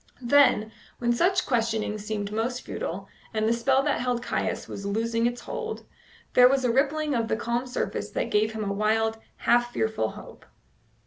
[0.23, 5.27] Then, when such questioning seemed most futile, and the spell that held Caius was loosing
[5.27, 5.85] its hold,
[6.33, 10.09] there was a rippling of the calm surface that gave him a wild, half fearful
[10.09, 10.43] hope.